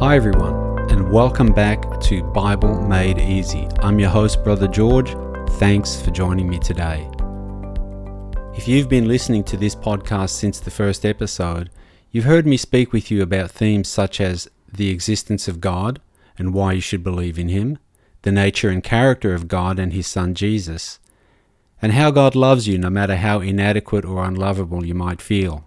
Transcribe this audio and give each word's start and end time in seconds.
Hi, 0.00 0.16
everyone, 0.16 0.78
and 0.90 1.12
welcome 1.12 1.52
back 1.52 2.00
to 2.00 2.22
Bible 2.22 2.80
Made 2.80 3.18
Easy. 3.18 3.68
I'm 3.80 3.98
your 3.98 4.08
host, 4.08 4.42
Brother 4.42 4.66
George. 4.66 5.14
Thanks 5.58 6.00
for 6.00 6.10
joining 6.10 6.48
me 6.48 6.58
today. 6.58 7.06
If 8.56 8.66
you've 8.66 8.88
been 8.88 9.06
listening 9.06 9.44
to 9.44 9.58
this 9.58 9.74
podcast 9.74 10.30
since 10.30 10.58
the 10.58 10.70
first 10.70 11.04
episode, 11.04 11.68
you've 12.12 12.24
heard 12.24 12.46
me 12.46 12.56
speak 12.56 12.94
with 12.94 13.10
you 13.10 13.20
about 13.20 13.50
themes 13.50 13.88
such 13.88 14.22
as 14.22 14.48
the 14.72 14.88
existence 14.88 15.48
of 15.48 15.60
God 15.60 16.00
and 16.38 16.54
why 16.54 16.72
you 16.72 16.80
should 16.80 17.04
believe 17.04 17.38
in 17.38 17.50
Him, 17.50 17.76
the 18.22 18.32
nature 18.32 18.70
and 18.70 18.82
character 18.82 19.34
of 19.34 19.48
God 19.48 19.78
and 19.78 19.92
His 19.92 20.06
Son 20.06 20.34
Jesus, 20.34 20.98
and 21.82 21.92
how 21.92 22.10
God 22.10 22.34
loves 22.34 22.66
you 22.66 22.78
no 22.78 22.88
matter 22.88 23.16
how 23.16 23.40
inadequate 23.40 24.06
or 24.06 24.24
unlovable 24.24 24.82
you 24.82 24.94
might 24.94 25.20
feel. 25.20 25.66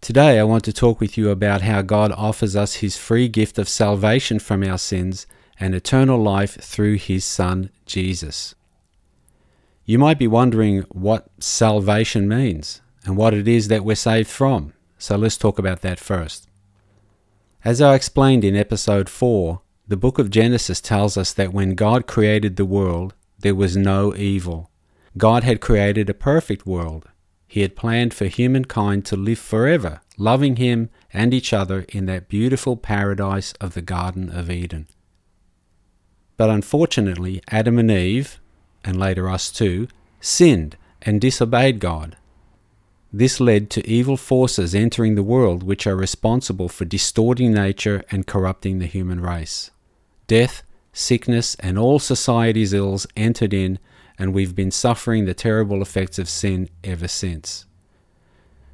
Today, 0.00 0.38
I 0.38 0.44
want 0.44 0.64
to 0.64 0.72
talk 0.72 0.98
with 0.98 1.18
you 1.18 1.28
about 1.28 1.60
how 1.60 1.82
God 1.82 2.10
offers 2.12 2.56
us 2.56 2.76
His 2.76 2.96
free 2.96 3.28
gift 3.28 3.58
of 3.58 3.68
salvation 3.68 4.38
from 4.38 4.64
our 4.64 4.78
sins 4.78 5.26
and 5.58 5.74
eternal 5.74 6.18
life 6.18 6.54
through 6.54 6.94
His 6.94 7.22
Son, 7.22 7.68
Jesus. 7.84 8.54
You 9.84 9.98
might 9.98 10.18
be 10.18 10.26
wondering 10.26 10.86
what 10.88 11.28
salvation 11.38 12.26
means 12.26 12.80
and 13.04 13.18
what 13.18 13.34
it 13.34 13.46
is 13.46 13.68
that 13.68 13.84
we're 13.84 13.94
saved 13.94 14.30
from, 14.30 14.72
so 14.96 15.16
let's 15.16 15.36
talk 15.36 15.58
about 15.58 15.82
that 15.82 16.00
first. 16.00 16.48
As 17.62 17.82
I 17.82 17.94
explained 17.94 18.42
in 18.42 18.56
episode 18.56 19.10
4, 19.10 19.60
the 19.86 19.98
book 19.98 20.18
of 20.18 20.30
Genesis 20.30 20.80
tells 20.80 21.18
us 21.18 21.34
that 21.34 21.52
when 21.52 21.74
God 21.74 22.06
created 22.06 22.56
the 22.56 22.64
world, 22.64 23.12
there 23.40 23.54
was 23.54 23.76
no 23.76 24.16
evil. 24.16 24.70
God 25.18 25.44
had 25.44 25.60
created 25.60 26.08
a 26.08 26.14
perfect 26.14 26.64
world 26.64 27.06
he 27.50 27.62
had 27.62 27.74
planned 27.74 28.14
for 28.14 28.26
humankind 28.26 29.04
to 29.04 29.16
live 29.16 29.40
forever, 29.40 30.00
loving 30.16 30.54
Him 30.54 30.88
and 31.12 31.34
each 31.34 31.52
other 31.52 31.84
in 31.88 32.06
that 32.06 32.28
beautiful 32.28 32.76
paradise 32.76 33.54
of 33.60 33.74
the 33.74 33.82
Garden 33.82 34.30
of 34.30 34.48
Eden. 34.48 34.86
But 36.36 36.48
unfortunately, 36.48 37.42
Adam 37.48 37.76
and 37.80 37.90
Eve, 37.90 38.38
and 38.84 39.00
later 39.00 39.28
us 39.28 39.50
too, 39.50 39.88
sinned 40.20 40.76
and 41.02 41.20
disobeyed 41.20 41.80
God. 41.80 42.16
This 43.12 43.40
led 43.40 43.68
to 43.70 43.84
evil 43.84 44.16
forces 44.16 44.72
entering 44.72 45.16
the 45.16 45.24
world 45.24 45.64
which 45.64 45.88
are 45.88 45.96
responsible 45.96 46.68
for 46.68 46.84
distorting 46.84 47.52
nature 47.52 48.04
and 48.12 48.28
corrupting 48.28 48.78
the 48.78 48.86
human 48.86 49.18
race. 49.18 49.72
Death, 50.28 50.62
sickness, 50.92 51.56
and 51.56 51.76
all 51.76 51.98
society's 51.98 52.72
ills 52.72 53.08
entered 53.16 53.52
in 53.52 53.80
and 54.20 54.34
we've 54.34 54.54
been 54.54 54.70
suffering 54.70 55.24
the 55.24 55.32
terrible 55.32 55.80
effects 55.80 56.18
of 56.18 56.28
sin 56.28 56.68
ever 56.84 57.08
since. 57.08 57.64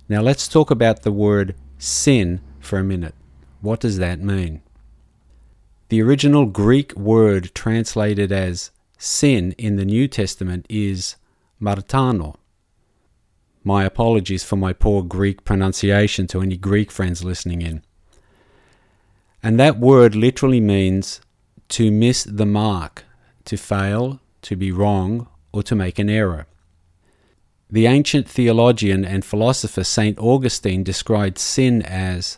Now 0.08 0.20
let's 0.20 0.48
talk 0.48 0.72
about 0.72 1.02
the 1.02 1.12
word 1.12 1.54
sin 1.78 2.40
for 2.58 2.80
a 2.80 2.84
minute. 2.84 3.14
What 3.60 3.78
does 3.78 3.98
that 3.98 4.18
mean? 4.20 4.60
The 5.88 6.02
original 6.02 6.46
Greek 6.46 6.96
word 6.96 7.54
translated 7.54 8.32
as 8.32 8.72
sin 8.98 9.52
in 9.56 9.76
the 9.76 9.84
New 9.84 10.08
Testament 10.08 10.66
is 10.68 11.14
martano. 11.62 12.34
My 13.62 13.84
apologies 13.84 14.42
for 14.42 14.56
my 14.56 14.72
poor 14.72 15.04
Greek 15.04 15.44
pronunciation 15.44 16.26
to 16.28 16.42
any 16.42 16.56
Greek 16.56 16.90
friends 16.90 17.22
listening 17.22 17.62
in. 17.62 17.84
And 19.44 19.60
that 19.60 19.78
word 19.78 20.16
literally 20.16 20.60
means 20.60 21.20
to 21.68 21.92
miss 21.92 22.24
the 22.24 22.46
mark, 22.46 23.04
to 23.44 23.56
fail, 23.56 24.18
to 24.42 24.56
be 24.56 24.72
wrong, 24.72 25.28
or 25.56 25.62
to 25.62 25.74
make 25.74 25.98
an 25.98 26.10
error. 26.10 26.46
The 27.70 27.86
ancient 27.86 28.28
theologian 28.28 29.06
and 29.06 29.24
philosopher 29.24 29.84
St. 29.84 30.18
Augustine 30.18 30.84
described 30.84 31.38
sin 31.38 31.80
as 31.80 32.36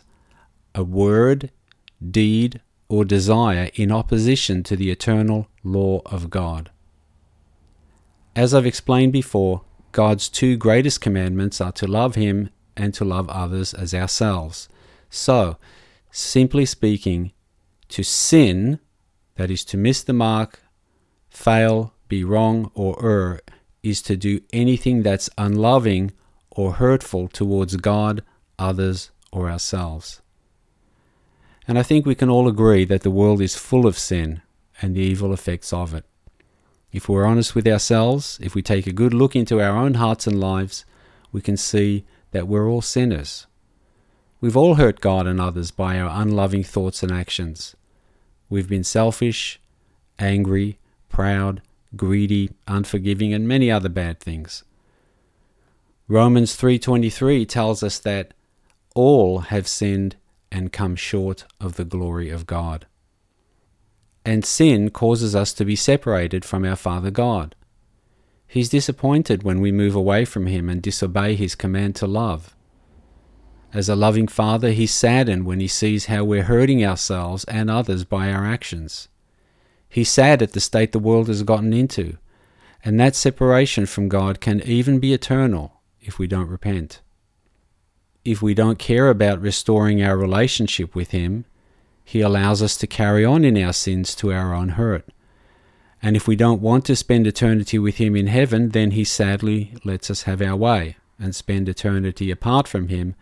a 0.73 0.85
word, 0.85 1.51
deed, 1.99 2.61
or 2.87 3.03
desire 3.03 3.71
in 3.75 3.91
opposition 3.91 4.63
to 4.63 4.77
the 4.77 4.89
eternal 4.89 5.49
law 5.65 5.99
of 6.05 6.29
God. 6.29 6.71
As 8.37 8.53
I've 8.53 8.65
explained 8.65 9.11
before, 9.11 9.63
God's 9.91 10.29
two 10.29 10.55
greatest 10.55 11.01
commandments 11.01 11.59
are 11.59 11.73
to 11.73 11.87
love 11.87 12.15
Him 12.15 12.49
and 12.77 12.93
to 12.93 13.03
love 13.03 13.27
others 13.27 13.73
as 13.73 13.93
ourselves. 13.93 14.69
So, 15.09 15.57
simply 16.09 16.65
speaking, 16.65 17.33
to 17.89 18.01
sin, 18.01 18.79
that 19.35 19.51
is 19.51 19.65
to 19.65 19.77
miss 19.77 20.03
the 20.03 20.13
mark, 20.13 20.61
fail, 21.29 21.93
be 22.09 22.23
wrong 22.23 22.71
or 22.73 23.01
err 23.03 23.39
is 23.81 24.01
to 24.01 24.17
do 24.17 24.41
anything 24.51 25.03
that's 25.03 25.29
unloving 25.37 26.11
or 26.51 26.73
hurtful 26.73 27.29
towards 27.29 27.77
God, 27.77 28.23
others, 28.57 29.11
or 29.31 29.49
ourselves. 29.49 30.21
And 31.67 31.79
I 31.79 31.83
think 31.83 32.05
we 32.05 32.15
can 32.15 32.29
all 32.29 32.47
agree 32.47 32.83
that 32.85 33.03
the 33.03 33.11
world 33.11 33.41
is 33.41 33.55
full 33.55 33.87
of 33.87 33.97
sin 33.97 34.41
and 34.81 34.95
the 34.95 35.01
evil 35.01 35.31
effects 35.31 35.71
of 35.71 35.93
it. 35.93 36.03
If 36.91 37.07
we're 37.07 37.25
honest 37.25 37.53
with 37.53 37.67
ourselves, 37.67 38.39
if 38.41 38.55
we 38.55 38.61
take 38.63 38.87
a 38.87 38.91
good 38.91 39.13
look 39.13 39.35
into 39.35 39.61
our 39.61 39.77
own 39.77 39.93
hearts 39.93 40.25
and 40.25 40.39
lives, 40.39 40.83
we 41.31 41.41
can 41.41 41.55
see 41.55 42.05
that 42.31 42.47
we're 42.47 42.67
all 42.67 42.81
sinners. 42.81 43.45
We've 44.41 44.57
all 44.57 44.75
hurt 44.75 44.99
God 44.99 45.27
and 45.27 45.39
others 45.39 45.69
by 45.69 45.99
our 45.99 46.09
unloving 46.21 46.63
thoughts 46.63 47.03
and 47.03 47.11
actions. 47.11 47.75
We've 48.49 48.67
been 48.67 48.83
selfish, 48.83 49.59
angry, 50.17 50.79
proud, 51.07 51.61
greedy, 51.95 52.51
unforgiving, 52.67 53.33
and 53.33 53.47
many 53.47 53.71
other 53.71 53.89
bad 53.89 54.19
things. 54.19 54.63
Romans 56.07 56.55
3:23 56.55 57.45
tells 57.45 57.83
us 57.83 57.99
that 57.99 58.33
all 58.95 59.39
have 59.39 59.67
sinned 59.67 60.15
and 60.51 60.73
come 60.73 60.95
short 60.95 61.45
of 61.59 61.75
the 61.75 61.85
glory 61.85 62.29
of 62.29 62.47
God. 62.47 62.87
And 64.25 64.43
sin 64.43 64.89
causes 64.89 65.35
us 65.35 65.53
to 65.53 65.65
be 65.65 65.75
separated 65.75 66.43
from 66.43 66.65
our 66.65 66.75
Father 66.75 67.11
God. 67.11 67.55
He's 68.47 68.69
disappointed 68.69 69.43
when 69.43 69.61
we 69.61 69.71
move 69.71 69.95
away 69.95 70.25
from 70.25 70.47
Him 70.47 70.69
and 70.69 70.81
disobey 70.81 71.35
His 71.35 71.53
command 71.53 71.95
to 71.97 72.07
love. 72.07 72.55
As 73.71 73.87
a 73.87 73.95
loving 73.95 74.27
Father, 74.27 74.71
He's 74.71 74.93
saddened 74.93 75.45
when 75.45 75.59
He 75.59 75.67
sees 75.67 76.07
how 76.07 76.23
we're 76.23 76.43
hurting 76.43 76.83
ourselves 76.83 77.43
and 77.43 77.69
others 77.69 78.03
by 78.03 78.31
our 78.31 78.45
actions. 78.45 79.07
He's 79.89 80.09
sad 80.09 80.43
at 80.43 80.53
the 80.53 80.59
state 80.59 80.91
the 80.91 80.99
world 80.99 81.27
has 81.27 81.41
gotten 81.41 81.73
into, 81.73 82.17
and 82.85 82.99
that 82.99 83.15
separation 83.15 83.87
from 83.87 84.07
God 84.07 84.39
can 84.39 84.61
even 84.61 84.99
be 84.99 85.13
eternal 85.13 85.81
if 85.99 86.19
we 86.19 86.27
don't 86.27 86.47
repent. 86.47 87.01
If 88.23 88.41
we 88.41 88.53
don't 88.53 88.77
care 88.77 89.09
about 89.09 89.41
restoring 89.41 90.03
our 90.03 90.15
relationship 90.15 90.93
with 90.93 91.09
Him, 91.09 91.45
He 92.05 92.21
allows 92.21 92.61
us 92.61 92.77
to 92.77 92.87
carry 92.87 93.25
on 93.25 93.43
in 93.43 93.57
our 93.57 93.73
sins 93.73 94.13
to 94.15 94.31
our 94.31 94.53
own 94.53 94.69
hurt. 94.69 95.09
And 96.01 96.15
if 96.15 96.27
we 96.27 96.35
don't 96.35 96.61
want 96.61 96.85
to 96.85 96.95
spend 96.95 97.25
eternity 97.25 97.79
with 97.79 97.97
Him 97.97 98.15
in 98.15 98.27
heaven, 98.27 98.69
then 98.69 98.91
He 98.91 99.03
sadly 99.03 99.73
lets 99.83 100.11
us 100.11 100.23
have 100.23 100.41
our 100.41 100.55
way 100.55 100.97
and 101.17 101.35
spend 101.35 101.67
eternity 101.67 102.29
apart 102.29 102.67
from 102.67 102.89
Him, 102.89 103.15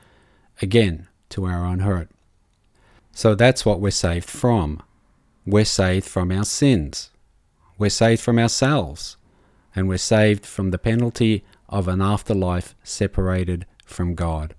again 0.61 1.07
to 1.29 1.45
our 1.45 1.65
own 1.65 1.79
hurt. 1.79 2.09
So 3.13 3.35
that's 3.35 3.65
what 3.65 3.79
we're 3.79 3.91
saved 3.91 4.29
from 4.29 4.83
we're 5.47 5.65
saved 5.65 6.05
from 6.05 6.29
our 6.29 6.43
sins. 6.43 7.09
We're 7.77 7.89
saved 7.89 8.21
from 8.21 8.37
ourselves. 8.37 9.15
And 9.73 9.87
we're 9.87 9.97
saved 9.97 10.45
from 10.45 10.71
the 10.71 10.77
penalty 10.77 11.45
of 11.69 11.87
an 11.87 12.01
afterlife 12.01 12.75
separated 12.83 13.65
from 13.85 14.13
God. 14.13 14.55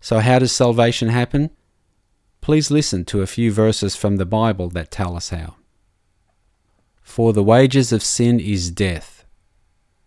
So, 0.00 0.18
how 0.18 0.38
does 0.38 0.52
salvation 0.52 1.08
happen? 1.08 1.50
Please 2.42 2.70
listen 2.70 3.06
to 3.06 3.22
a 3.22 3.26
few 3.26 3.50
verses 3.50 3.96
from 3.96 4.16
the 4.16 4.26
Bible 4.26 4.68
that 4.70 4.90
tell 4.90 5.16
us 5.16 5.30
how. 5.30 5.54
For 7.02 7.32
the 7.32 7.42
wages 7.42 7.90
of 7.90 8.02
sin 8.02 8.38
is 8.38 8.70
death, 8.70 9.24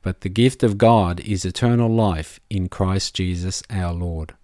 but 0.04 0.22
the 0.22 0.30
gift 0.30 0.62
of 0.62 0.78
God 0.78 1.20
is 1.22 1.46
eternal 1.46 1.90
life 1.90 2.40
in 2.50 2.70
Christ 2.70 3.16
Jesus 3.16 3.64
our 3.70 3.94
Lord. 3.94 4.36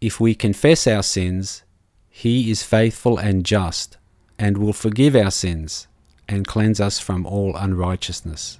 If 0.00 0.20
we 0.20 0.34
confess 0.34 0.86
our 0.86 1.02
sins, 1.02 1.62
he 2.10 2.50
is 2.50 2.62
faithful 2.62 3.16
and 3.16 3.46
just, 3.46 3.96
and 4.38 4.58
will 4.58 4.72
forgive 4.72 5.16
our 5.16 5.30
sins, 5.30 5.86
and 6.28 6.46
cleanse 6.46 6.80
us 6.80 6.98
from 6.98 7.24
all 7.24 7.56
unrighteousness. 7.56 8.58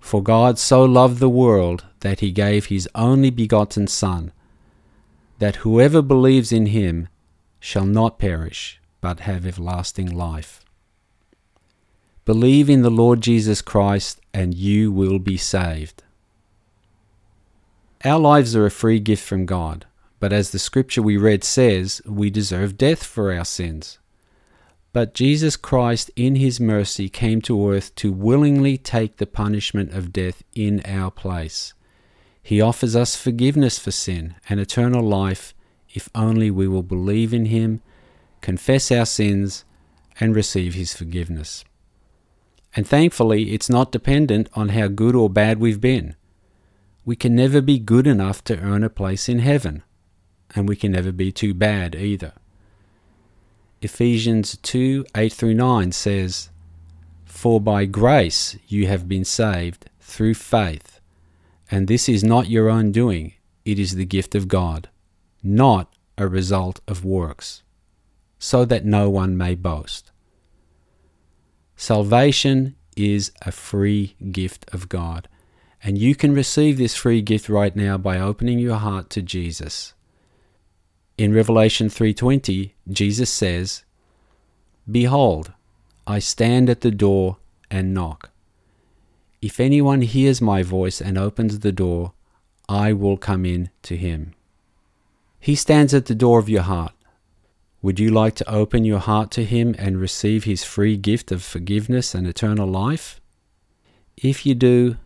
For 0.00 0.22
God 0.22 0.58
so 0.58 0.84
loved 0.84 1.18
the 1.18 1.28
world 1.28 1.84
that 2.00 2.20
he 2.20 2.30
gave 2.30 2.66
his 2.66 2.88
only 2.94 3.28
begotten 3.28 3.86
Son, 3.86 4.32
that 5.38 5.56
whoever 5.56 6.00
believes 6.00 6.52
in 6.52 6.66
him 6.66 7.08
shall 7.60 7.84
not 7.84 8.18
perish, 8.18 8.80
but 9.00 9.20
have 9.20 9.44
everlasting 9.44 10.08
life. 10.16 10.64
Believe 12.24 12.70
in 12.70 12.82
the 12.82 12.90
Lord 12.90 13.20
Jesus 13.20 13.62
Christ, 13.62 14.20
and 14.32 14.54
you 14.54 14.92
will 14.92 15.18
be 15.18 15.36
saved. 15.36 16.02
Our 18.04 18.18
lives 18.18 18.54
are 18.54 18.66
a 18.66 18.70
free 18.70 19.00
gift 19.00 19.24
from 19.24 19.44
God. 19.44 19.86
But 20.20 20.32
as 20.32 20.50
the 20.50 20.58
scripture 20.58 21.02
we 21.02 21.16
read 21.16 21.44
says, 21.44 22.02
we 22.04 22.30
deserve 22.30 22.78
death 22.78 23.04
for 23.04 23.32
our 23.32 23.44
sins. 23.44 23.98
But 24.92 25.14
Jesus 25.14 25.56
Christ, 25.56 26.10
in 26.16 26.36
his 26.36 26.58
mercy, 26.58 27.08
came 27.08 27.40
to 27.42 27.70
earth 27.70 27.94
to 27.96 28.12
willingly 28.12 28.78
take 28.78 29.18
the 29.18 29.26
punishment 29.26 29.92
of 29.92 30.12
death 30.12 30.42
in 30.54 30.82
our 30.84 31.10
place. 31.10 31.74
He 32.42 32.60
offers 32.60 32.96
us 32.96 33.14
forgiveness 33.14 33.78
for 33.78 33.90
sin 33.90 34.34
and 34.48 34.58
eternal 34.58 35.02
life 35.02 35.54
if 35.90 36.08
only 36.14 36.50
we 36.50 36.68
will 36.68 36.82
believe 36.82 37.32
in 37.32 37.46
Him, 37.46 37.80
confess 38.40 38.92
our 38.92 39.06
sins, 39.06 39.64
and 40.20 40.34
receive 40.34 40.74
His 40.74 40.94
forgiveness. 40.94 41.64
And 42.76 42.86
thankfully, 42.86 43.52
it's 43.52 43.70
not 43.70 43.92
dependent 43.92 44.48
on 44.54 44.70
how 44.70 44.88
good 44.88 45.14
or 45.14 45.30
bad 45.30 45.58
we've 45.58 45.80
been. 45.80 46.14
We 47.04 47.16
can 47.16 47.34
never 47.34 47.60
be 47.60 47.78
good 47.78 48.06
enough 48.06 48.44
to 48.44 48.60
earn 48.60 48.84
a 48.84 48.90
place 48.90 49.28
in 49.28 49.38
heaven, 49.38 49.82
and 50.54 50.68
we 50.68 50.76
can 50.76 50.92
never 50.92 51.12
be 51.12 51.32
too 51.32 51.54
bad 51.54 51.94
either. 51.94 52.32
Ephesians 53.80 54.56
2 54.62 55.06
8 55.14 55.32
through 55.32 55.54
9 55.54 55.92
says, 55.92 56.50
For 57.24 57.60
by 57.60 57.84
grace 57.84 58.56
you 58.66 58.86
have 58.88 59.08
been 59.08 59.24
saved 59.24 59.88
through 60.00 60.34
faith, 60.34 61.00
and 61.70 61.86
this 61.86 62.08
is 62.08 62.24
not 62.24 62.50
your 62.50 62.68
own 62.68 62.90
doing, 62.90 63.34
it 63.64 63.78
is 63.78 63.94
the 63.94 64.04
gift 64.04 64.34
of 64.34 64.48
God, 64.48 64.88
not 65.42 65.92
a 66.16 66.26
result 66.26 66.80
of 66.88 67.04
works, 67.04 67.62
so 68.38 68.64
that 68.64 68.84
no 68.84 69.08
one 69.08 69.36
may 69.36 69.54
boast. 69.54 70.10
Salvation 71.76 72.74
is 72.96 73.30
a 73.42 73.52
free 73.52 74.16
gift 74.32 74.68
of 74.72 74.88
God, 74.88 75.28
and 75.80 75.96
you 75.96 76.16
can 76.16 76.34
receive 76.34 76.78
this 76.78 76.96
free 76.96 77.22
gift 77.22 77.48
right 77.48 77.76
now 77.76 77.96
by 77.96 78.18
opening 78.18 78.58
your 78.58 78.78
heart 78.78 79.08
to 79.10 79.22
Jesus. 79.22 79.94
In 81.18 81.34
Revelation 81.34 81.88
3:20, 81.88 82.74
Jesus 82.88 83.28
says, 83.28 83.82
"Behold, 84.88 85.52
I 86.06 86.20
stand 86.20 86.70
at 86.70 86.82
the 86.82 86.92
door 86.92 87.38
and 87.70 87.92
knock. 87.92 88.30
If 89.42 89.58
anyone 89.58 90.02
hears 90.02 90.40
my 90.40 90.62
voice 90.62 91.00
and 91.00 91.18
opens 91.18 91.58
the 91.58 91.72
door, 91.72 92.12
I 92.68 92.92
will 92.92 93.16
come 93.16 93.44
in 93.44 93.70
to 93.82 93.96
him." 93.96 94.32
He 95.40 95.56
stands 95.56 95.92
at 95.92 96.06
the 96.06 96.14
door 96.14 96.38
of 96.38 96.48
your 96.48 96.62
heart. 96.62 96.94
Would 97.82 97.98
you 97.98 98.10
like 98.10 98.34
to 98.36 98.50
open 98.50 98.84
your 98.84 98.98
heart 98.98 99.30
to 99.32 99.44
Him 99.44 99.74
and 99.78 100.00
receive 100.00 100.44
His 100.44 100.64
free 100.64 100.96
gift 100.96 101.30
of 101.30 101.44
forgiveness 101.44 102.12
and 102.12 102.26
eternal 102.26 102.66
life? 102.66 103.20
If 104.16 104.44
you 104.44 104.56
do, 104.56 104.96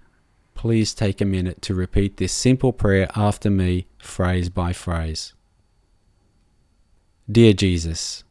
please 0.55 0.95
take 0.95 1.21
a 1.21 1.27
minute 1.27 1.61
to 1.63 1.75
repeat 1.75 2.17
this 2.17 2.33
simple 2.33 2.73
prayer 2.73 3.09
after 3.15 3.51
me, 3.51 3.87
phrase 3.99 4.49
by 4.49 4.73
phrase. 4.73 5.35
Dear 7.33 7.55
Jesus, 7.55 8.25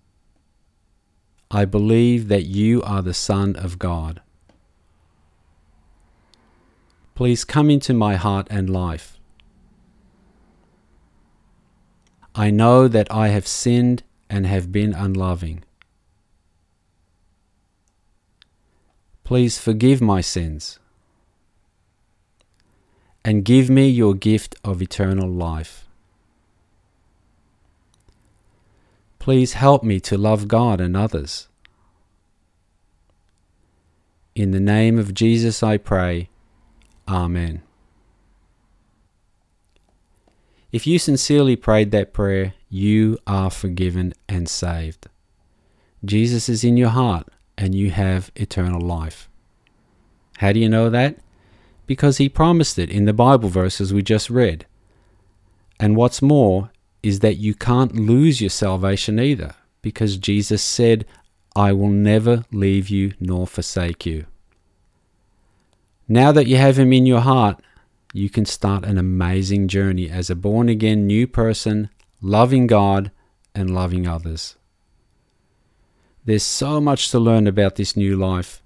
I 1.49 1.65
believe 1.65 2.27
that 2.27 2.45
you 2.45 2.83
are 2.83 3.01
the 3.01 3.15
Son 3.15 3.55
of 3.55 3.79
God. 3.79 4.21
Please 7.15 7.43
come 7.43 7.71
into 7.71 7.95
my 7.95 8.15
heart 8.15 8.45
and 8.51 8.69
life. 8.69 9.17
I 12.35 12.51
know 12.51 12.87
that 12.87 13.11
I 13.11 13.29
have 13.29 13.47
sinned 13.47 14.03
and 14.29 14.45
have 14.45 14.71
been 14.71 14.93
unloving. 14.93 15.63
Please 19.23 19.57
forgive 19.57 19.99
my 19.99 20.21
sins 20.21 20.77
and 23.25 23.43
give 23.43 23.67
me 23.67 23.89
your 23.89 24.13
gift 24.13 24.53
of 24.63 24.79
eternal 24.79 25.27
life. 25.27 25.87
Please 29.21 29.53
help 29.53 29.83
me 29.83 29.99
to 29.99 30.17
love 30.17 30.47
God 30.47 30.81
and 30.81 30.97
others. 30.97 31.47
In 34.33 34.49
the 34.49 34.59
name 34.59 34.97
of 34.97 35.13
Jesus 35.13 35.61
I 35.61 35.77
pray. 35.77 36.31
Amen. 37.07 37.61
If 40.71 40.87
you 40.87 40.97
sincerely 40.97 41.55
prayed 41.55 41.91
that 41.91 42.13
prayer, 42.13 42.55
you 42.67 43.19
are 43.27 43.51
forgiven 43.51 44.15
and 44.27 44.49
saved. 44.49 45.05
Jesus 46.03 46.49
is 46.49 46.63
in 46.63 46.75
your 46.75 46.89
heart 46.89 47.27
and 47.59 47.75
you 47.75 47.91
have 47.91 48.31
eternal 48.35 48.81
life. 48.81 49.29
How 50.39 50.51
do 50.51 50.59
you 50.59 50.67
know 50.67 50.89
that? 50.89 51.17
Because 51.85 52.17
he 52.17 52.27
promised 52.27 52.79
it 52.79 52.89
in 52.89 53.05
the 53.05 53.13
Bible 53.13 53.49
verses 53.49 53.93
we 53.93 54.01
just 54.01 54.31
read. 54.31 54.65
And 55.79 55.95
what's 55.95 56.23
more 56.23 56.71
is 57.03 57.19
that 57.19 57.37
you 57.37 57.53
can't 57.53 57.95
lose 57.95 58.41
your 58.41 58.49
salvation 58.49 59.19
either, 59.19 59.55
because 59.81 60.17
Jesus 60.17 60.61
said, 60.61 61.05
I 61.55 61.73
will 61.73 61.89
never 61.89 62.45
leave 62.51 62.89
you 62.89 63.13
nor 63.19 63.47
forsake 63.47 64.05
you. 64.05 64.25
Now 66.07 66.31
that 66.31 66.47
you 66.47 66.57
have 66.57 66.77
him 66.77 66.93
in 66.93 67.05
your 67.05 67.21
heart, 67.21 67.61
you 68.13 68.29
can 68.29 68.45
start 68.45 68.83
an 68.83 68.97
amazing 68.97 69.67
journey 69.67 70.09
as 70.09 70.29
a 70.29 70.35
born 70.35 70.69
again 70.69 71.07
new 71.07 71.27
person, 71.27 71.89
loving 72.21 72.67
God 72.67 73.11
and 73.55 73.73
loving 73.73 74.07
others. 74.07 74.55
There's 76.23 76.43
so 76.43 76.79
much 76.79 77.09
to 77.09 77.19
learn 77.19 77.47
about 77.47 77.75
this 77.75 77.95
new 77.95 78.15
life, 78.15 78.61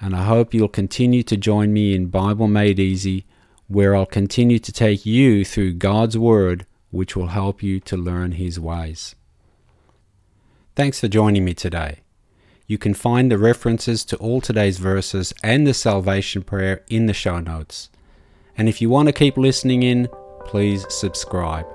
and 0.00 0.14
I 0.14 0.24
hope 0.24 0.54
you'll 0.54 0.68
continue 0.68 1.22
to 1.24 1.36
join 1.36 1.72
me 1.72 1.94
in 1.94 2.06
Bible 2.06 2.46
Made 2.46 2.78
Easy, 2.78 3.26
where 3.66 3.96
I'll 3.96 4.06
continue 4.06 4.58
to 4.58 4.72
take 4.72 5.04
you 5.04 5.44
through 5.44 5.74
God's 5.74 6.16
Word, 6.16 6.66
which 6.90 7.16
will 7.16 7.28
help 7.28 7.62
you 7.62 7.80
to 7.80 7.96
learn 7.96 8.32
His 8.32 8.58
ways. 8.58 9.14
Thanks 10.76 11.00
for 11.00 11.08
joining 11.08 11.44
me 11.44 11.54
today. 11.54 12.00
You 12.66 12.78
can 12.78 12.94
find 12.94 13.30
the 13.30 13.38
references 13.38 14.04
to 14.04 14.16
all 14.18 14.40
today's 14.40 14.78
verses 14.78 15.34
and 15.42 15.66
the 15.66 15.74
salvation 15.74 16.42
prayer 16.42 16.84
in 16.88 17.06
the 17.06 17.12
show 17.12 17.40
notes. 17.40 17.90
And 18.56 18.68
if 18.68 18.80
you 18.80 18.88
want 18.88 19.08
to 19.08 19.12
keep 19.12 19.36
listening 19.36 19.82
in, 19.82 20.08
please 20.44 20.86
subscribe. 20.88 21.66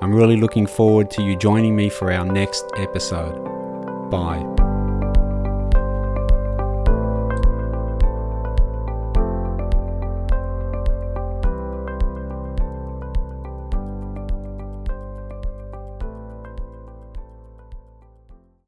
I'm 0.00 0.12
really 0.12 0.36
looking 0.36 0.66
forward 0.66 1.10
to 1.12 1.22
you 1.22 1.36
joining 1.36 1.76
me 1.76 1.88
for 1.88 2.12
our 2.12 2.24
next 2.24 2.64
episode. 2.76 4.10
Bye. 4.10 4.71